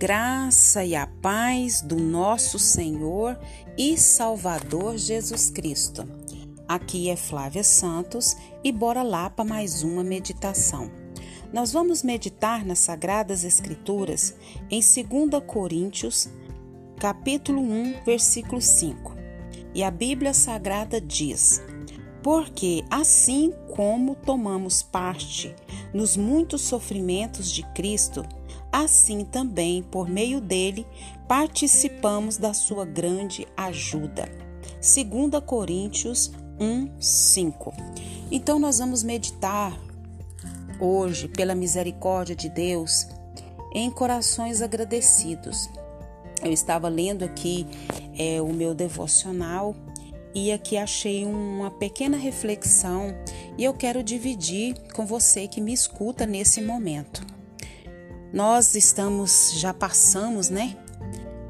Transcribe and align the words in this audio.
graça 0.00 0.82
e 0.82 0.96
a 0.96 1.06
paz 1.06 1.82
do 1.82 1.96
nosso 1.96 2.58
Senhor 2.58 3.38
e 3.76 3.98
Salvador 3.98 4.96
Jesus 4.96 5.50
Cristo. 5.50 6.08
Aqui 6.66 7.10
é 7.10 7.16
Flávia 7.16 7.62
Santos 7.62 8.34
e 8.64 8.72
bora 8.72 9.02
lá 9.02 9.28
para 9.28 9.44
mais 9.44 9.82
uma 9.82 10.02
meditação. 10.02 10.90
Nós 11.52 11.74
vamos 11.74 12.02
meditar 12.02 12.64
nas 12.64 12.78
Sagradas 12.78 13.44
Escrituras 13.44 14.34
em 14.70 14.80
2 14.80 15.44
Coríntios, 15.46 16.30
capítulo 16.98 17.60
1, 17.60 18.02
versículo 18.02 18.62
5. 18.62 19.14
E 19.74 19.82
a 19.82 19.90
Bíblia 19.90 20.32
Sagrada 20.32 20.98
diz: 20.98 21.60
Porque 22.22 22.82
assim 22.88 23.52
como 23.76 24.14
tomamos 24.14 24.82
parte 24.82 25.54
nos 25.92 26.16
muitos 26.16 26.62
sofrimentos 26.62 27.52
de 27.52 27.64
Cristo, 27.74 28.24
assim 28.72 29.24
também, 29.24 29.82
por 29.82 30.08
meio 30.08 30.40
dele, 30.40 30.86
participamos 31.28 32.36
da 32.36 32.52
sua 32.52 32.84
grande 32.84 33.46
ajuda. 33.56 34.28
2 34.80 35.44
Coríntios 35.44 36.32
1, 36.58 37.00
5. 37.00 37.72
Então, 38.30 38.58
nós 38.58 38.78
vamos 38.78 39.02
meditar 39.02 39.78
hoje, 40.80 41.28
pela 41.28 41.54
misericórdia 41.54 42.34
de 42.34 42.48
Deus, 42.48 43.06
em 43.72 43.90
corações 43.90 44.62
agradecidos. 44.62 45.68
Eu 46.42 46.52
estava 46.52 46.88
lendo 46.88 47.24
aqui 47.24 47.66
é, 48.18 48.40
o 48.40 48.52
meu 48.52 48.74
devocional 48.74 49.76
e 50.34 50.52
aqui 50.52 50.76
achei 50.76 51.24
uma 51.26 51.70
pequena 51.70 52.16
reflexão 52.16 53.14
e 53.58 53.64
eu 53.64 53.74
quero 53.74 54.02
dividir 54.02 54.74
com 54.94 55.04
você 55.04 55.46
que 55.46 55.60
me 55.60 55.72
escuta 55.72 56.24
nesse 56.24 56.62
momento. 56.62 57.39
Nós 58.32 58.76
estamos, 58.76 59.54
já 59.56 59.74
passamos, 59.74 60.48
né? 60.50 60.76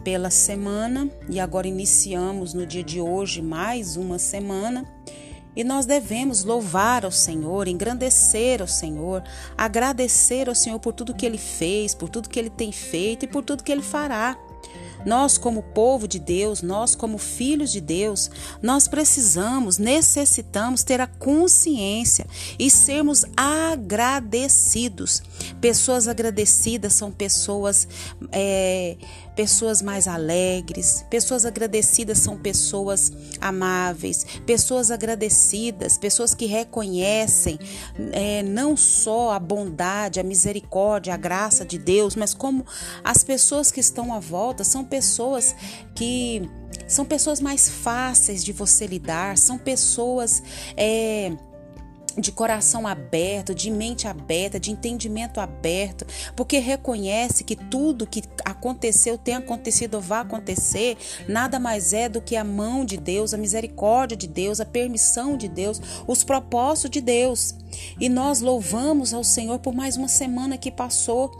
Pela 0.02 0.30
semana 0.30 1.10
e 1.28 1.38
agora 1.38 1.68
iniciamos 1.68 2.54
no 2.54 2.64
dia 2.64 2.82
de 2.82 2.98
hoje 2.98 3.42
mais 3.42 3.96
uma 3.96 4.18
semana. 4.18 4.86
E 5.54 5.62
nós 5.62 5.84
devemos 5.84 6.42
louvar 6.42 7.04
ao 7.04 7.10
Senhor, 7.10 7.68
engrandecer 7.68 8.62
ao 8.62 8.68
Senhor, 8.68 9.22
agradecer 9.58 10.48
ao 10.48 10.54
Senhor 10.54 10.78
por 10.78 10.94
tudo 10.94 11.14
que 11.14 11.26
Ele 11.26 11.36
fez, 11.36 11.94
por 11.94 12.08
tudo 12.08 12.30
que 12.30 12.38
Ele 12.38 12.48
tem 12.48 12.72
feito 12.72 13.24
e 13.24 13.28
por 13.28 13.44
tudo 13.44 13.62
que 13.62 13.70
Ele 13.70 13.82
fará. 13.82 14.38
Nós, 15.04 15.38
como 15.38 15.62
povo 15.62 16.06
de 16.06 16.18
Deus, 16.18 16.62
nós, 16.62 16.94
como 16.94 17.18
filhos 17.18 17.72
de 17.72 17.80
Deus, 17.80 18.30
nós 18.62 18.86
precisamos, 18.88 19.78
necessitamos 19.78 20.82
ter 20.82 21.00
a 21.00 21.06
consciência 21.06 22.26
e 22.58 22.70
sermos 22.70 23.24
agradecidos. 23.36 25.22
Pessoas 25.60 26.08
agradecidas 26.08 26.92
são 26.92 27.10
pessoas. 27.10 27.88
É, 28.32 28.96
pessoas 29.40 29.80
mais 29.80 30.06
alegres, 30.06 31.02
pessoas 31.08 31.46
agradecidas 31.46 32.18
são 32.18 32.36
pessoas 32.36 33.10
amáveis, 33.40 34.26
pessoas 34.44 34.90
agradecidas, 34.90 35.96
pessoas 35.96 36.34
que 36.34 36.44
reconhecem 36.44 37.58
é, 38.12 38.42
não 38.42 38.76
só 38.76 39.30
a 39.30 39.38
bondade, 39.38 40.20
a 40.20 40.22
misericórdia, 40.22 41.14
a 41.14 41.16
graça 41.16 41.64
de 41.64 41.78
Deus, 41.78 42.14
mas 42.14 42.34
como 42.34 42.66
as 43.02 43.24
pessoas 43.24 43.72
que 43.72 43.80
estão 43.80 44.12
à 44.12 44.20
volta 44.20 44.62
são 44.62 44.84
pessoas 44.84 45.56
que 45.94 46.42
são 46.86 47.06
pessoas 47.06 47.40
mais 47.40 47.66
fáceis 47.66 48.44
de 48.44 48.52
você 48.52 48.86
lidar, 48.86 49.38
são 49.38 49.56
pessoas. 49.56 50.42
É, 50.76 51.32
de 52.16 52.32
coração 52.32 52.86
aberto, 52.86 53.54
de 53.54 53.70
mente 53.70 54.06
aberta, 54.06 54.58
de 54.58 54.70
entendimento 54.70 55.40
aberto, 55.40 56.06
porque 56.34 56.58
reconhece 56.58 57.44
que 57.44 57.56
tudo 57.56 58.06
que 58.06 58.22
aconteceu, 58.44 59.18
tem 59.18 59.34
acontecido 59.34 59.94
ou 59.94 60.00
vai 60.00 60.20
acontecer, 60.20 60.96
nada 61.28 61.58
mais 61.58 61.92
é 61.92 62.08
do 62.08 62.20
que 62.20 62.36
a 62.36 62.44
mão 62.44 62.84
de 62.84 62.96
Deus, 62.96 63.34
a 63.34 63.38
misericórdia 63.38 64.16
de 64.16 64.26
Deus, 64.26 64.60
a 64.60 64.64
permissão 64.64 65.36
de 65.36 65.48
Deus, 65.48 65.80
os 66.06 66.24
propósitos 66.24 66.90
de 66.90 67.00
Deus. 67.00 67.54
E 67.98 68.08
nós 68.08 68.40
louvamos 68.40 69.14
ao 69.14 69.24
Senhor 69.24 69.58
por 69.58 69.74
mais 69.74 69.96
uma 69.96 70.08
semana 70.08 70.58
que 70.58 70.70
passou. 70.70 71.30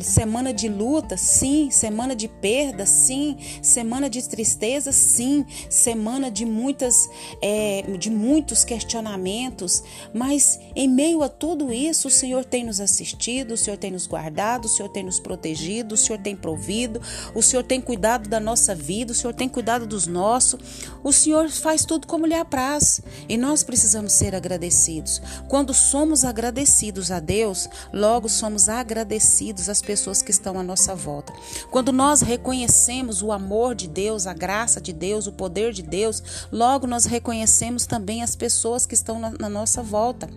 Semana 0.00 0.52
de 0.52 0.68
luta, 0.68 1.16
sim. 1.16 1.70
Semana 1.70 2.14
de 2.14 2.28
perda, 2.28 2.84
sim. 2.84 3.36
Semana 3.62 4.08
de 4.10 4.26
tristeza, 4.28 4.92
sim. 4.92 5.44
Semana 5.70 6.30
de 6.30 6.44
muitas, 6.44 7.08
é, 7.42 7.82
de 7.98 8.10
muitos 8.10 8.64
questionamentos. 8.64 9.82
Mas 10.12 10.60
em 10.76 10.88
meio 10.88 11.22
a 11.22 11.28
tudo 11.28 11.72
isso, 11.72 12.08
o 12.08 12.10
Senhor 12.10 12.44
tem 12.44 12.64
nos 12.64 12.80
assistido, 12.80 13.52
o 13.52 13.56
Senhor 13.56 13.76
tem 13.76 13.90
nos 13.90 14.06
guardado, 14.06 14.66
o 14.66 14.68
Senhor 14.68 14.88
tem 14.90 15.02
nos 15.02 15.18
protegido, 15.18 15.94
o 15.94 15.98
Senhor 15.98 16.20
tem 16.20 16.36
provido, 16.36 17.00
o 17.34 17.42
Senhor 17.42 17.62
tem 17.62 17.80
cuidado 17.80 18.28
da 18.28 18.38
nossa 18.38 18.74
vida, 18.74 19.12
o 19.12 19.14
Senhor 19.14 19.32
tem 19.32 19.48
cuidado 19.48 19.86
dos 19.86 20.06
nossos. 20.06 20.60
O 21.02 21.12
Senhor 21.12 21.48
faz 21.48 21.84
tudo 21.84 22.06
como 22.06 22.26
lhe 22.26 22.34
apraz. 22.34 23.00
E 23.28 23.36
nós 23.36 23.62
precisamos 23.62 24.12
ser 24.12 24.34
agradecidos. 24.34 25.20
Quando 25.48 25.72
somos 25.72 26.24
agradecidos 26.24 27.10
a 27.10 27.20
Deus, 27.20 27.68
logo 27.92 28.28
somos 28.28 28.68
agradecidos 28.68 29.68
às 29.78 29.82
pessoas 29.82 30.20
que 30.20 30.30
estão 30.30 30.58
à 30.58 30.62
nossa 30.62 30.94
volta. 30.94 31.32
Quando 31.70 31.92
nós 31.92 32.20
reconhecemos 32.20 33.22
o 33.22 33.30
amor 33.30 33.74
de 33.74 33.88
Deus, 33.88 34.26
a 34.26 34.34
graça 34.34 34.80
de 34.80 34.92
Deus, 34.92 35.26
o 35.26 35.32
poder 35.32 35.72
de 35.72 35.82
Deus, 35.82 36.48
logo 36.50 36.86
nós 36.86 37.04
reconhecemos 37.04 37.86
também 37.86 38.22
as 38.22 38.34
pessoas 38.34 38.84
que 38.84 38.94
estão 38.94 39.18
na, 39.18 39.30
na 39.30 39.48
nossa 39.48 39.82
volta. 39.82 40.28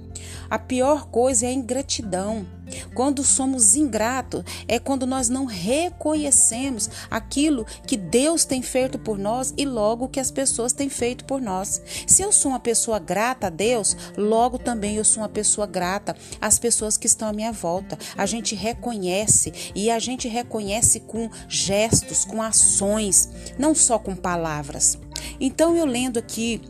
A 0.50 0.59
pior 0.59 1.07
coisa 1.07 1.46
é 1.46 1.50
a 1.50 1.53
ingratidão. 1.53 2.46
Quando 2.94 3.24
somos 3.24 3.76
ingratos, 3.76 4.44
é 4.68 4.80
quando 4.80 5.06
nós 5.06 5.30
não 5.30 5.46
reconhecemos 5.46 6.90
aquilo 7.09 7.66
que 7.86 7.98
Deus 7.98 8.46
tem 8.46 8.62
feito 8.62 9.00
por 9.00 9.18
nós 9.18 9.54
e 9.58 9.66
logo 9.66 10.08
que 10.09 10.20
as 10.20 10.32
pessoas 10.32 10.74
têm 10.74 10.90
feito 10.90 11.26
por 11.26 11.42
nós. 11.42 11.81
Se 12.08 12.22
eu 12.22 12.31
sou 12.31 12.52
uma 12.52 12.60
pessoa 12.60 13.00
grata 13.00 13.48
a 13.48 13.50
Deus, 13.50 13.96
logo 14.18 14.58
também 14.58 14.96
eu 14.96 15.06
sou 15.06 15.24
uma 15.24 15.30
pessoa 15.30 15.68
grata 15.68 16.16
às 16.40 16.60
pessoas 16.60 16.98
que 16.98 17.08
estão 17.08 17.28
à 17.28 17.34
minha 17.34 17.52
volta. 17.52 17.98
A 18.18 18.26
gente 18.26 18.56
reconhece 18.56 19.72
e 19.76 19.90
a 19.90 20.00
gente 20.00 20.28
reconhece 20.28 21.02
com 21.02 21.30
gestos, 21.48 22.26
com 22.26 22.42
ações, 22.42 23.30
não 23.58 23.74
só 23.76 23.98
com 23.98 24.16
palavras. 24.16 24.98
Então 25.40 25.76
eu 25.76 25.86
lendo 25.86 26.18
aqui 26.18 26.62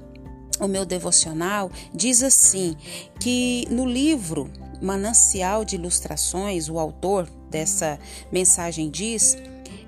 o 0.60 0.68
meu 0.68 0.86
devocional 0.86 1.72
diz 1.94 2.22
assim 2.22 2.76
que 3.20 3.68
no 3.70 3.86
livro 3.86 4.52
Manancial 4.82 5.64
de 5.64 5.76
Ilustrações, 5.76 6.70
o 6.70 6.80
autor 6.80 7.30
dessa 7.50 8.00
mensagem 8.32 8.90
diz 8.90 9.38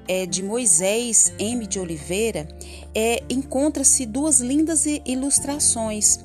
é, 0.07 0.25
de 0.25 0.43
Moisés 0.43 1.33
M. 1.39 1.65
de 1.65 1.79
Oliveira, 1.79 2.47
é, 2.93 3.23
encontra-se 3.29 4.05
duas 4.05 4.39
lindas 4.39 4.85
ilustrações 5.05 6.19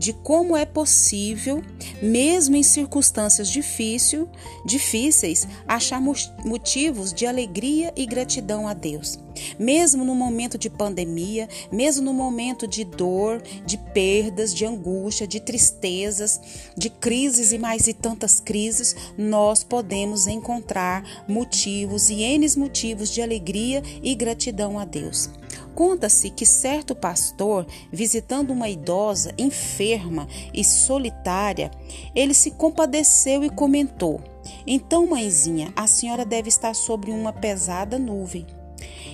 de 0.00 0.14
como 0.14 0.56
é 0.56 0.64
possível, 0.64 1.62
mesmo 2.00 2.56
em 2.56 2.62
circunstâncias 2.62 3.50
difícil, 3.50 4.26
difíceis, 4.64 5.46
achar 5.68 6.00
motivos 6.42 7.12
de 7.12 7.26
alegria 7.26 7.92
e 7.94 8.06
gratidão 8.06 8.66
a 8.66 8.72
Deus. 8.72 9.18
Mesmo 9.58 10.02
no 10.02 10.14
momento 10.14 10.56
de 10.56 10.70
pandemia, 10.70 11.50
mesmo 11.70 12.02
no 12.02 12.14
momento 12.14 12.66
de 12.66 12.82
dor, 12.82 13.42
de 13.66 13.76
perdas, 13.76 14.54
de 14.54 14.64
angústia, 14.64 15.26
de 15.26 15.38
tristezas, 15.38 16.40
de 16.74 16.88
crises 16.88 17.52
e 17.52 17.58
mais 17.58 17.86
e 17.86 17.92
tantas 17.92 18.40
crises, 18.40 18.96
nós 19.18 19.62
podemos 19.62 20.26
encontrar 20.26 21.24
motivos 21.28 22.08
e 22.08 22.22
N 22.22 22.40
motivos 22.56 23.10
de 23.10 23.20
alegria 23.20 23.82
e 24.02 24.14
gratidão 24.14 24.78
a 24.78 24.86
Deus. 24.86 25.28
Conta-se 25.74 26.30
que 26.30 26.44
certo 26.44 26.94
pastor, 26.94 27.66
visitando 27.92 28.50
uma 28.50 28.68
idosa 28.68 29.32
enferma 29.38 30.28
e 30.52 30.64
solitária, 30.64 31.70
ele 32.14 32.34
se 32.34 32.50
compadeceu 32.50 33.44
e 33.44 33.50
comentou: 33.50 34.20
Então, 34.66 35.06
mãezinha, 35.06 35.72
a 35.76 35.86
senhora 35.86 36.24
deve 36.24 36.48
estar 36.48 36.74
sobre 36.74 37.10
uma 37.10 37.32
pesada 37.32 37.98
nuvem. 37.98 38.46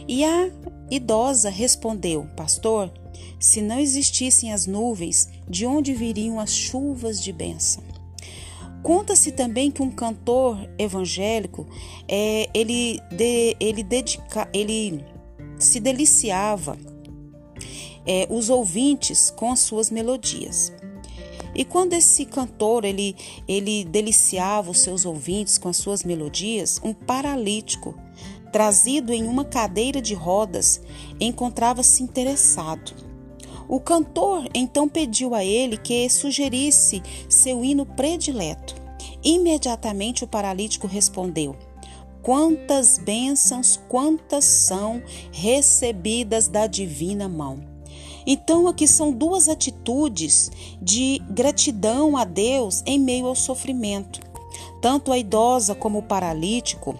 E 0.08 0.24
a 0.24 0.50
idosa 0.90 1.50
respondeu: 1.50 2.26
Pastor, 2.36 2.92
se 3.38 3.60
não 3.60 3.78
existissem 3.78 4.52
as 4.52 4.66
nuvens, 4.66 5.28
de 5.48 5.66
onde 5.66 5.94
viriam 5.94 6.40
as 6.40 6.52
chuvas 6.52 7.22
de 7.22 7.32
bênção? 7.32 7.82
Conta-se 8.82 9.32
também 9.32 9.70
que 9.70 9.82
um 9.82 9.90
cantor 9.90 10.56
evangélico, 10.78 11.66
é, 12.06 12.48
ele, 12.54 13.00
de, 13.10 13.56
ele, 13.58 13.82
dedica, 13.82 14.48
ele 14.52 15.04
se 15.58 15.80
deliciava 15.80 16.78
é, 18.06 18.26
os 18.30 18.50
ouvintes 18.50 19.30
com 19.30 19.50
as 19.50 19.60
suas 19.60 19.90
melodias. 19.90 20.72
E 21.54 21.64
quando 21.64 21.94
esse 21.94 22.26
cantor 22.26 22.84
ele, 22.84 23.16
ele 23.48 23.84
deliciava 23.84 24.70
os 24.70 24.80
seus 24.80 25.06
ouvintes 25.06 25.56
com 25.56 25.70
as 25.70 25.76
suas 25.78 26.04
melodias, 26.04 26.78
um 26.84 26.92
paralítico, 26.92 27.94
trazido 28.52 29.12
em 29.12 29.26
uma 29.26 29.44
cadeira 29.44 30.00
de 30.00 30.14
rodas, 30.14 30.80
encontrava-se 31.18 32.02
interessado. 32.02 32.92
O 33.68 33.80
cantor 33.80 34.48
então 34.54 34.88
pediu 34.88 35.34
a 35.34 35.44
ele 35.44 35.76
que 35.76 36.08
sugerisse 36.08 37.02
seu 37.28 37.64
hino 37.64 37.84
predileto. 37.84 38.74
Imediatamente 39.24 40.22
o 40.22 40.28
paralítico 40.28 40.86
respondeu: 40.86 41.56
quantas 42.26 42.98
bênçãos, 42.98 43.80
quantas 43.88 44.44
são 44.44 45.00
recebidas 45.30 46.48
da 46.48 46.66
divina 46.66 47.28
mão. 47.28 47.60
Então, 48.26 48.66
aqui 48.66 48.88
são 48.88 49.12
duas 49.12 49.48
atitudes 49.48 50.50
de 50.82 51.22
gratidão 51.30 52.16
a 52.16 52.24
Deus 52.24 52.82
em 52.84 52.98
meio 52.98 53.26
ao 53.26 53.36
sofrimento. 53.36 54.18
Tanto 54.82 55.12
a 55.12 55.18
idosa 55.18 55.72
como 55.72 56.00
o 56.00 56.02
paralítico 56.02 56.98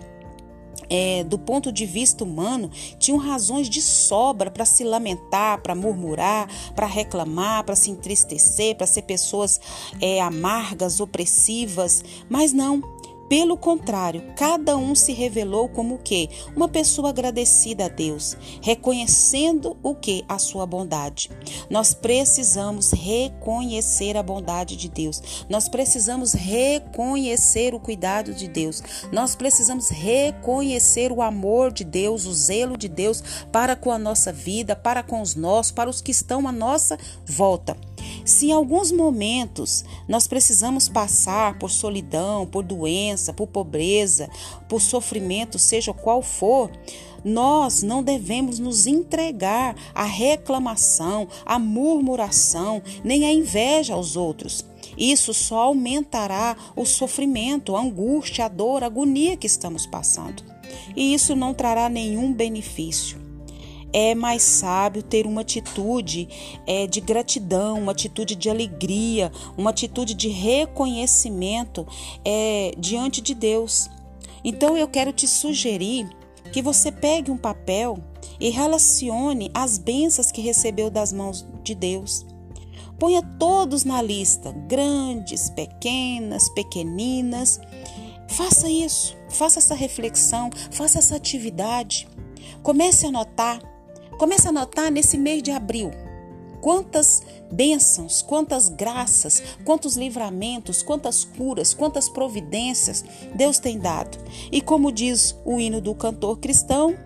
é, 0.89 1.25
do 1.25 1.39
ponto 1.39 1.73
de 1.73 1.85
vista 1.85 2.25
humano, 2.25 2.71
tinham 2.99 3.19
razões 3.19 3.69
de 3.69 3.83
sobra 3.83 4.51
para 4.51 4.65
se 4.65 4.85
lamentar, 4.85 5.61
para 5.61 5.75
murmurar, 5.75 6.49
para 6.75 6.87
reclamar, 6.87 7.65
para 7.65 7.77
se 7.77 7.91
entristecer, 7.91 8.77
para 8.77 8.87
ser 8.87 9.03
pessoas 9.03 9.61
é, 10.01 10.21
amargas, 10.21 11.01
opressivas, 11.01 12.05
mas 12.29 12.53
não. 12.53 12.96
Pelo 13.29 13.57
contrário, 13.57 14.23
cada 14.37 14.77
um 14.77 14.95
se 14.95 15.13
revelou 15.13 15.69
como 15.69 15.97
o 15.97 15.99
quê? 15.99 16.29
Uma 16.55 16.69
pessoa 16.69 17.09
agradecida 17.09 17.87
a 17.87 17.89
Deus, 17.89 18.37
reconhecendo 18.63 19.77
o 19.83 19.95
que? 19.95 20.25
A 20.29 20.39
sua 20.39 20.65
bondade. 20.65 21.31
Nós 21.69 21.93
precisamos 21.93 22.93
reconhecer 22.93 24.17
a 24.17 24.23
bondade 24.23 24.77
de 24.77 24.89
Deus. 24.89 25.45
Nós 25.49 25.69
precisamos 25.69 26.35
reconhecer 26.35 27.75
o 27.75 27.81
cuidado 27.81 28.33
de 28.33 28.47
Deus. 28.47 28.83
Nós 29.11 29.35
precisamos 29.35 29.89
reconhecer 29.89 31.11
o 31.11 31.21
amor 31.21 31.73
de 31.73 31.83
Deus, 31.83 32.27
o 32.27 32.33
zelo 32.33 32.77
de 32.77 32.89
Deus 32.89 33.23
para 33.51 33.75
com 33.75 33.91
a 33.91 33.99
nossa 33.99 34.33
vida, 34.33 34.77
para 34.77 35.03
com 35.03 35.21
os 35.21 35.35
nossos, 35.35 35.73
para 35.73 35.91
os 35.91 36.01
que 36.01 36.13
estão 36.13 36.47
à 36.47 36.53
nossa 36.53 36.97
volta. 37.27 37.77
Se 38.25 38.47
em 38.47 38.53
alguns 38.53 38.91
momentos 38.91 39.85
nós 40.09 40.27
precisamos 40.27 40.89
passar 40.89 41.59
por 41.59 41.71
solidão, 41.71 42.47
por 42.47 42.63
doença, 42.63 43.33
por 43.33 43.47
pobreza, 43.47 44.29
por 44.69 44.81
sofrimento, 44.81 45.59
seja 45.59 45.93
qual 45.93 46.23
for, 46.23 46.71
nós 47.25 47.83
não 47.83 48.03
devemos 48.03 48.59
nos 48.59 48.87
entregar 48.87 49.75
à 49.95 50.05
reclamação, 50.05 51.27
à 51.45 51.59
murmuração, 51.59 52.81
nem 53.03 53.27
à 53.27 53.33
inveja 53.33 53.95
aos 53.95 54.17
outros. 54.17 54.65
Isso 54.97 55.35
só 55.35 55.65
aumentará 55.65 56.57
o 56.75 56.87
sofrimento, 56.87 57.77
a 57.77 57.81
angústia, 57.81 58.47
a 58.47 58.49
dor, 58.49 58.83
a 58.83 58.87
agonia 58.87 59.37
que 59.37 59.47
estamos 59.47 59.87
passando. 59.87 60.43
E 60.95 61.13
isso 61.13 61.35
não 61.35 61.53
trará 61.53 61.89
nenhum 61.89 62.33
benefício 62.33 63.26
é 63.99 64.15
mais 64.15 64.43
sábio 64.43 65.03
ter 65.03 65.27
uma 65.27 65.41
atitude 65.41 66.29
é, 66.67 66.87
de 66.87 67.01
gratidão, 67.01 67.79
uma 67.79 67.93
atitude 67.93 68.37
de 68.37 68.51
alegria, 68.51 69.33
uma 69.57 69.71
atitude 69.71 70.13
de 70.13 70.29
reconhecimento 70.29 71.87
é, 72.23 72.73
diante 72.77 73.23
de 73.23 73.35
Deus. 73.35 73.89
Então 74.45 74.77
eu 74.77 74.87
quero 74.87 75.15
te 75.15 75.27
sugerir 75.27 76.07
que 76.53 76.61
você 76.61 76.93
pegue 76.93 77.31
um 77.31 77.39
papel 77.39 77.97
e 78.39 78.51
relacione 78.51 79.51
as 79.55 79.79
bênçãos 79.79 80.31
que 80.31 80.43
recebeu 80.43 80.91
das 80.91 81.11
mãos 81.11 81.49
de 81.65 81.75
Deus. 81.75 82.27
Ponha 82.99 83.23
todos 83.39 83.83
na 83.83 84.03
lista, 84.03 84.53
grandes, 84.69 85.49
pequenas, 85.49 86.51
pequeninas. 86.51 87.59
Faça 88.29 88.69
isso, 88.69 89.17
faça 89.31 89.59
essa 89.59 89.75
reflexão, 89.75 90.51
faça 90.71 90.99
essa 90.99 91.17
atividade. 91.17 92.07
Comece 92.63 93.07
a 93.07 93.09
anotar 93.09 93.76
Comece 94.19 94.49
a 94.49 94.53
notar 94.53 94.91
nesse 94.91 95.19
mês 95.19 95.43
de 95.43 95.51
abril 95.51 95.91
quantas 96.61 97.23
bênçãos, 97.53 98.23
quantas 98.23 98.69
graças, 98.69 99.43
quantos 99.65 99.97
livramentos, 99.97 100.83
quantas 100.83 101.25
curas, 101.25 101.75
quantas 101.75 102.09
providências 102.09 103.05
Deus 103.35 103.59
tem 103.59 103.79
dado. 103.79 104.19
E 104.51 104.61
como 104.61 104.91
diz 104.91 105.37
o 105.45 105.61
hino 105.61 105.81
do 105.81 105.95
cantor 105.95 106.39
cristão, 106.39 106.97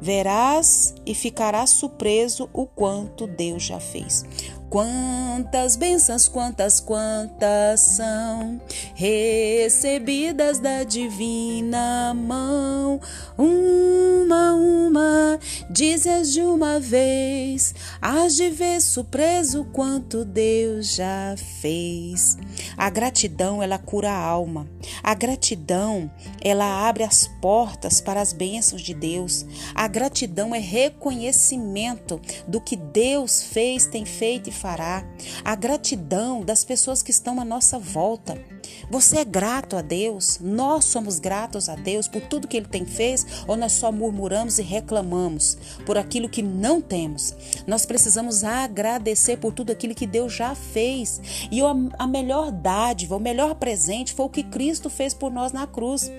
verás 0.00 0.94
e 1.04 1.14
ficarás 1.14 1.70
surpreso 1.70 2.48
o 2.52 2.66
quanto 2.66 3.26
Deus 3.26 3.62
já 3.62 3.78
fez. 3.78 4.24
Quantas 4.72 5.76
bênçãos, 5.76 6.28
quantas, 6.28 6.80
quantas 6.80 7.78
são 7.78 8.58
recebidas 8.94 10.60
da 10.60 10.82
divina 10.82 12.14
mão. 12.14 12.98
Uma, 13.36 14.54
uma, 14.54 15.38
dizes 15.68 16.32
de 16.32 16.40
uma 16.40 16.80
vez, 16.80 17.74
hás 18.00 18.34
de 18.34 18.48
ver 18.48 18.80
surpreso 18.80 19.66
quanto 19.74 20.24
Deus 20.24 20.94
já 20.94 21.34
fez. 21.60 22.38
A 22.74 22.88
gratidão, 22.88 23.62
ela 23.62 23.76
cura 23.76 24.10
a 24.10 24.18
alma. 24.18 24.66
A 25.02 25.12
gratidão, 25.12 26.10
ela 26.42 26.88
abre 26.88 27.02
as 27.02 27.26
portas 27.42 28.00
para 28.00 28.22
as 28.22 28.32
bênçãos 28.32 28.80
de 28.80 28.94
Deus. 28.94 29.44
A 29.74 29.86
gratidão 29.86 30.54
é 30.54 30.58
reconhecimento 30.58 32.18
do 32.48 32.58
que 32.58 32.74
Deus 32.74 33.42
fez, 33.42 33.84
tem 33.84 34.06
feito 34.06 34.48
e 34.48 34.61
fará. 34.62 35.04
A 35.44 35.56
gratidão 35.56 36.44
das 36.44 36.64
pessoas 36.64 37.02
que 37.02 37.10
estão 37.10 37.40
à 37.40 37.44
nossa 37.44 37.80
volta. 37.80 38.40
Você 38.88 39.18
é 39.18 39.24
grato 39.24 39.76
a 39.76 39.82
Deus? 39.82 40.38
Nós 40.40 40.84
somos 40.84 41.18
gratos 41.18 41.68
a 41.68 41.74
Deus 41.74 42.06
por 42.06 42.22
tudo 42.22 42.46
que 42.46 42.56
Ele 42.56 42.66
tem 42.66 42.86
feito 42.86 43.02
ou 43.48 43.56
nós 43.56 43.72
só 43.72 43.90
murmuramos 43.90 44.58
e 44.58 44.62
reclamamos 44.62 45.58
por 45.84 45.98
aquilo 45.98 46.28
que 46.28 46.42
não 46.42 46.80
temos? 46.80 47.34
Nós 47.66 47.84
precisamos 47.84 48.44
agradecer 48.44 49.38
por 49.38 49.52
tudo 49.52 49.72
aquilo 49.72 49.94
que 49.94 50.06
Deus 50.06 50.32
já 50.32 50.54
fez. 50.54 51.20
E 51.50 51.60
a 51.98 52.06
melhor 52.06 52.52
dádiva, 52.52 53.16
o 53.16 53.20
melhor 53.20 53.56
presente 53.56 54.14
foi 54.14 54.26
o 54.26 54.30
que 54.30 54.44
Cristo 54.44 54.88
fez 54.88 55.12
por 55.12 55.32
nós 55.32 55.52
na 55.52 55.66
cruz. 55.66 56.10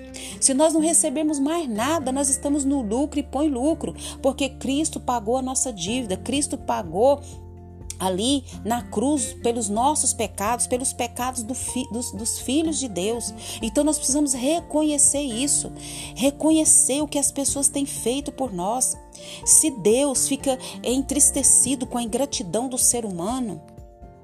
Se 0.41 0.53
nós 0.53 0.73
não 0.73 0.81
recebemos 0.81 1.39
mais 1.39 1.69
nada, 1.69 2.11
nós 2.11 2.29
estamos 2.29 2.65
no 2.65 2.81
lucro 2.81 3.19
e 3.19 3.23
põe 3.23 3.47
lucro, 3.47 3.95
porque 4.21 4.49
Cristo 4.49 4.99
pagou 4.99 5.37
a 5.37 5.41
nossa 5.41 5.71
dívida, 5.71 6.17
Cristo 6.17 6.57
pagou 6.57 7.21
ali 8.03 8.43
na 8.65 8.81
cruz 8.81 9.33
pelos 9.41 9.69
nossos 9.69 10.13
pecados, 10.13 10.67
pelos 10.67 10.93
pecados 10.93 11.43
do 11.43 11.53
fi, 11.53 11.87
dos, 11.91 12.11
dos, 12.11 12.39
filhos 12.39 12.77
de 12.77 12.87
Deus. 12.87 13.33
Então 13.61 13.83
nós 13.83 13.97
precisamos 13.97 14.33
reconhecer 14.33 15.21
isso, 15.21 15.71
reconhecer 16.15 17.01
o 17.01 17.07
que 17.07 17.19
as 17.19 17.31
pessoas 17.31 17.67
têm 17.67 17.85
feito 17.85 18.31
por 18.31 18.53
nós. 18.53 18.97
Se 19.45 19.69
Deus 19.69 20.27
fica 20.27 20.57
entristecido 20.83 21.85
com 21.85 21.97
a 21.97 22.03
ingratidão 22.03 22.67
do 22.67 22.77
ser 22.77 23.05
humano, 23.05 23.61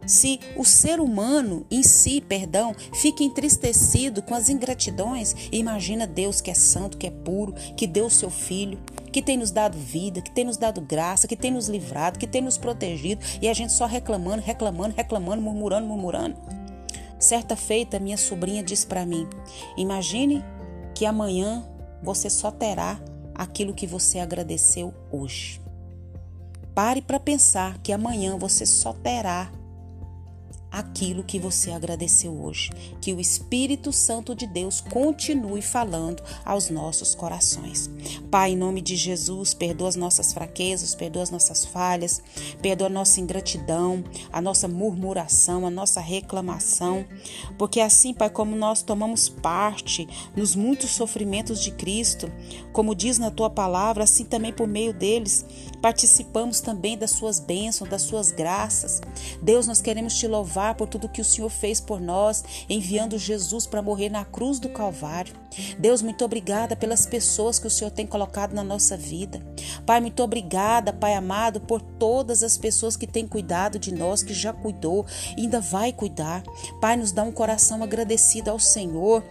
se 0.06 0.40
o 0.56 0.66
ser 0.66 1.00
humano 1.00 1.66
em 1.70 1.84
si, 1.84 2.22
perdão, 2.22 2.76
fica 2.94 3.24
entristecido 3.24 4.22
com 4.22 4.34
as 4.34 4.50
ingratidões, 4.50 5.36
imagina 5.52 6.08
Deus 6.08 6.42
que 6.42 6.50
é 6.50 6.54
santo, 6.54 6.98
que 6.98 7.08
é 7.08 7.12
puro, 7.12 7.54
que 7.76 7.86
deu 7.86 8.10
seu 8.10 8.30
filho, 8.30 8.80
que 9.12 9.22
tem 9.22 9.38
nos 9.38 9.52
dado 9.52 9.78
vida, 9.78 10.22
que 10.22 10.32
tem 10.32 10.46
nos 10.46 10.58
dado 10.58 10.82
graça, 10.82 11.28
que 11.28 11.36
tem 11.36 11.52
nos 11.52 11.68
livrado, 11.68 12.20
que 12.20 12.28
tem 12.28 12.42
nos 12.42 12.58
protegido 12.58 13.24
e 13.42 13.48
a 13.48 13.54
gente 13.54 13.74
só 13.74 13.86
reclamando, 13.86 14.42
reclamando, 14.42 14.96
reclamando, 14.96 15.42
murmurando, 15.42 15.88
murmurando. 15.88 16.38
Certa 17.20 17.56
feita, 17.56 18.00
minha 18.00 18.18
sobrinha 18.18 18.64
disse 18.64 18.88
para 18.88 19.06
mim: 19.06 19.28
Imagine 19.76 20.44
que 20.96 21.06
amanhã 21.06 21.68
você 22.02 22.30
só 22.30 22.50
terá 22.50 23.00
aquilo 23.36 23.74
que 23.74 23.86
você 23.86 24.20
agradeceu 24.20 24.94
hoje. 25.12 25.62
Pare 26.74 27.02
para 27.02 27.20
pensar 27.20 27.78
que 27.80 27.92
amanhã 27.92 28.38
você 28.38 28.66
só 28.66 28.94
terá 28.94 29.52
aquilo 30.72 31.24
que 31.24 31.40
você 31.40 31.72
agradeceu 31.72 32.32
hoje. 32.32 32.70
Que 33.02 33.14
o 33.14 33.20
Espírito 33.20 33.92
Santo 33.92 34.36
de 34.36 34.46
Deus 34.46 34.82
continue 34.82 35.62
falando 35.62 36.22
aos 36.46 36.70
nossos 36.70 37.16
corações. 37.16 37.90
Pai, 38.30 38.52
em 38.52 38.58
nome 38.58 38.82
de 38.82 38.96
Jesus, 38.96 39.54
perdoa 39.54 39.90
as 39.90 39.96
nossas 39.96 40.34
fraquezas, 40.34 40.96
perdoa 40.96 41.24
as 41.24 41.32
nossas 41.32 41.66
falhas, 41.66 42.22
perdoa 42.62 42.88
a 42.88 42.92
nossa 42.92 43.20
ingratidão, 43.20 44.04
a 44.32 44.42
nossa 44.42 44.68
murmuração, 44.68 45.66
a 45.66 45.70
nossa 45.70 46.00
reclamação, 46.00 47.06
porque 47.58 47.80
assim, 47.80 48.14
Pai, 48.14 48.30
como 48.30 48.56
nós 48.56 48.82
tomamos 48.82 49.30
parte 49.30 50.08
nos 50.36 50.56
muitos 50.56 50.92
sofrimentos 50.92 51.62
de 51.62 51.72
Cristo, 51.72 52.32
como 52.72 52.96
diz 52.96 53.18
na 53.18 53.32
tua 53.32 53.50
palavra, 53.50 54.04
assim 54.04 54.26
também 54.26 54.54
por 54.54 54.68
meio 54.68 54.94
deles 54.94 55.46
participamos 55.82 56.60
também 56.60 56.98
das 56.98 57.12
suas 57.12 57.40
bênçãos, 57.40 57.90
das 57.90 58.02
suas 58.02 58.32
graças. 58.32 59.02
Deus, 59.42 59.68
nós 59.68 59.82
queremos 59.82 60.14
te 60.16 60.28
louvar 60.28 60.59
por 60.76 60.88
tudo 60.88 61.10
que 61.10 61.22
o 61.22 61.26
Senhor 61.26 61.50
fez 61.50 61.80
por 61.80 62.00
nós, 62.00 62.44
enviando 62.70 63.18
Jesus 63.18 63.66
para 63.66 63.82
morrer 63.82 64.10
na 64.10 64.26
cruz 64.26 64.60
do 64.60 64.70
Calvário. 64.70 65.34
Deus, 65.78 66.02
muito 66.02 66.24
obrigada 66.24 66.76
pelas 66.76 67.06
pessoas 67.06 67.58
que 67.58 67.68
o 67.68 67.72
Senhor 67.72 67.92
tem 67.92 68.06
colocado 68.06 68.54
na 68.54 68.64
nossa 68.64 68.96
vida. 68.96 69.42
Pai, 69.86 70.00
muito 70.00 70.22
obrigada, 70.22 70.94
Pai 70.94 71.14
amado, 71.14 71.60
por 71.60 71.82
todas 71.82 72.44
as 72.44 72.58
pessoas 72.58 72.96
que 72.96 73.08
têm 73.08 73.28
cuidado 73.28 73.80
de 73.80 73.94
nós, 73.94 74.22
que 74.22 74.34
já 74.34 74.54
cuidou 74.54 75.06
ainda 75.38 75.60
vai 75.60 75.92
cuidar. 75.92 76.44
Pai, 76.80 76.96
nos 76.98 77.12
dá 77.12 77.24
um 77.24 77.32
coração 77.32 77.84
agradecido 77.84 78.50
ao 78.50 78.60
Senhor 78.60 79.24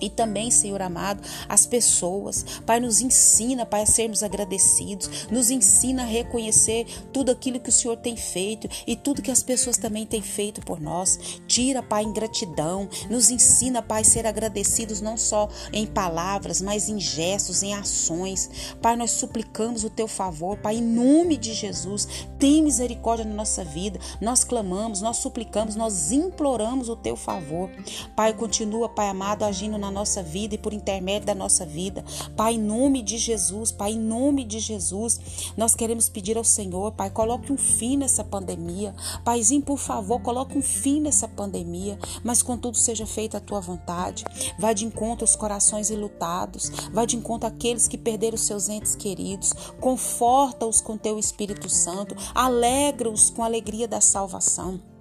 e 0.00 0.10
também, 0.10 0.50
Senhor 0.50 0.80
amado, 0.82 1.22
as 1.48 1.66
pessoas. 1.66 2.44
Pai, 2.64 2.80
nos 2.80 3.00
ensina, 3.00 3.66
Pai, 3.66 3.82
a 3.82 3.86
sermos 3.86 4.22
agradecidos. 4.22 5.26
Nos 5.30 5.50
ensina 5.50 6.02
a 6.02 6.06
reconhecer 6.06 6.86
tudo 7.12 7.30
aquilo 7.30 7.60
que 7.60 7.70
o 7.70 7.72
Senhor 7.72 7.96
tem 7.96 8.16
feito 8.16 8.68
e 8.86 8.96
tudo 8.96 9.22
que 9.22 9.30
as 9.30 9.42
pessoas 9.42 9.76
também 9.76 10.06
têm 10.06 10.22
feito 10.22 10.60
por 10.60 10.80
nós. 10.80 11.40
Tira, 11.46 11.82
Pai, 11.82 12.04
ingratidão. 12.04 12.88
Nos 13.10 13.30
ensina, 13.30 13.82
Pai, 13.82 14.02
a 14.02 14.04
ser 14.04 14.26
agradecidos 14.26 15.00
não 15.00 15.16
só 15.16 15.48
em 15.72 15.86
palavras, 15.86 16.60
mas 16.60 16.88
em 16.88 17.00
gestos, 17.00 17.62
em 17.62 17.74
ações. 17.74 18.74
Pai, 18.80 18.96
nós 18.96 19.12
suplicamos 19.12 19.84
o 19.84 19.90
teu 19.90 20.08
favor, 20.08 20.56
Pai, 20.58 20.76
em 20.76 20.82
nome 20.82 21.36
de 21.36 21.52
Jesus. 21.52 22.26
Tem 22.38 22.62
misericórdia 22.62 23.24
na 23.24 23.34
nossa 23.34 23.64
vida. 23.64 23.98
Nós 24.20 24.44
clamamos, 24.44 25.00
nós 25.00 25.18
suplicamos, 25.18 25.74
nós 25.76 26.12
imploramos 26.12 26.88
o 26.88 26.96
teu 26.96 27.16
favor. 27.16 27.70
Pai, 28.14 28.32
continua, 28.32 28.88
Pai 28.88 29.08
amado, 29.08 29.44
agindo 29.44 29.78
na 29.78 29.87
na 29.88 29.90
nossa 29.90 30.22
vida 30.22 30.54
e 30.54 30.58
por 30.58 30.72
intermédio 30.72 31.26
da 31.26 31.34
nossa 31.34 31.64
vida. 31.64 32.04
Pai, 32.36 32.54
em 32.54 32.58
nome 32.58 33.02
de 33.02 33.18
Jesus, 33.18 33.72
Pai, 33.72 33.92
em 33.92 33.98
nome 33.98 34.44
de 34.44 34.60
Jesus, 34.60 35.18
nós 35.56 35.74
queremos 35.74 36.08
pedir 36.08 36.36
ao 36.36 36.44
Senhor, 36.44 36.92
Pai, 36.92 37.10
coloque 37.10 37.52
um 37.52 37.56
fim 37.56 37.96
nessa 37.96 38.22
pandemia. 38.22 38.94
Paizinho, 39.24 39.62
por 39.62 39.78
favor, 39.78 40.20
coloque 40.20 40.56
um 40.56 40.62
fim 40.62 41.00
nessa 41.00 41.26
pandemia, 41.26 41.98
mas 42.22 42.42
contudo 42.42 42.76
seja 42.76 43.06
feita 43.06 43.38
a 43.38 43.40
tua 43.40 43.60
vontade. 43.60 44.24
Vá 44.58 44.72
de 44.72 44.84
encontro 44.84 45.24
aos 45.24 45.34
corações 45.34 45.90
ilutados, 45.90 46.70
vá 46.92 47.04
de 47.04 47.16
encontro 47.16 47.48
àqueles 47.48 47.88
que 47.88 47.96
perderam 47.96 48.36
seus 48.36 48.68
entes 48.68 48.94
queridos, 48.94 49.52
conforta-os 49.80 50.80
com 50.80 50.96
teu 50.96 51.18
Espírito 51.18 51.68
Santo, 51.68 52.14
alegra-os 52.34 53.30
com 53.30 53.42
a 53.42 53.46
alegria 53.46 53.88
da 53.88 54.00
salvação. 54.00 54.97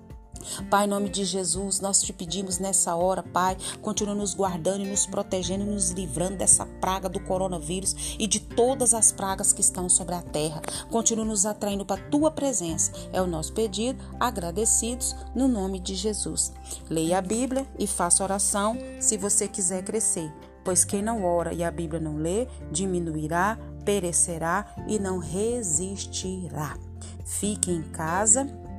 Pai, 0.69 0.85
em 0.85 0.89
nome 0.89 1.09
de 1.09 1.23
Jesus, 1.25 1.79
nós 1.79 2.01
te 2.01 2.13
pedimos 2.13 2.59
nessa 2.59 2.95
hora, 2.95 3.23
Pai, 3.23 3.57
continua 3.81 4.15
nos 4.15 4.33
guardando 4.33 4.83
e 4.83 4.89
nos 4.89 5.05
protegendo 5.05 5.63
e 5.63 5.67
nos 5.67 5.91
livrando 5.91 6.37
dessa 6.37 6.65
praga 6.65 7.09
do 7.09 7.19
coronavírus 7.19 8.15
e 8.19 8.27
de 8.27 8.39
todas 8.39 8.93
as 8.93 9.11
pragas 9.11 9.53
que 9.53 9.61
estão 9.61 9.89
sobre 9.89 10.15
a 10.15 10.21
terra. 10.21 10.61
Continua 10.89 11.25
nos 11.25 11.45
atraindo 11.45 11.85
para 11.85 12.01
a 12.01 12.09
tua 12.09 12.31
presença. 12.31 12.91
É 13.11 13.21
o 13.21 13.27
nosso 13.27 13.53
pedido, 13.53 14.03
agradecidos 14.19 15.15
no 15.35 15.47
nome 15.47 15.79
de 15.79 15.95
Jesus. 15.95 16.53
Leia 16.89 17.17
a 17.19 17.21
Bíblia 17.21 17.67
e 17.77 17.87
faça 17.87 18.23
oração 18.23 18.77
se 18.99 19.17
você 19.17 19.47
quiser 19.47 19.83
crescer, 19.83 20.31
pois 20.63 20.83
quem 20.83 21.01
não 21.01 21.23
ora 21.23 21.53
e 21.53 21.63
a 21.63 21.71
Bíblia 21.71 21.99
não 21.99 22.17
lê, 22.17 22.47
diminuirá, 22.71 23.57
perecerá 23.85 24.65
e 24.87 24.99
não 24.99 25.17
resistirá. 25.17 26.77
Fique 27.25 27.71
em 27.71 27.81
casa 27.83 28.47